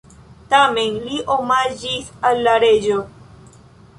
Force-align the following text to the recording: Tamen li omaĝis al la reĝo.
Tamen 0.53 0.95
li 1.09 1.19
omaĝis 1.35 2.09
al 2.29 2.41
la 2.47 2.57
reĝo. 2.65 2.99